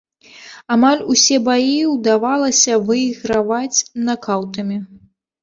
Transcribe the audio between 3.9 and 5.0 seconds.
накаўтамі.